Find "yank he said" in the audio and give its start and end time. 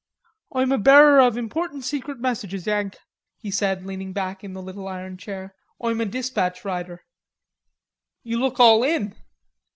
2.65-3.85